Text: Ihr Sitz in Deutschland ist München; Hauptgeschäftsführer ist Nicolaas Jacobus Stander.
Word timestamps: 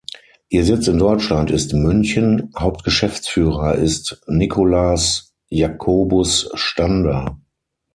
Ihr 0.49 0.65
Sitz 0.65 0.87
in 0.87 0.97
Deutschland 0.97 1.51
ist 1.51 1.73
München; 1.73 2.51
Hauptgeschäftsführer 2.57 3.75
ist 3.75 4.19
Nicolaas 4.25 5.35
Jacobus 5.47 6.49
Stander. 6.55 7.37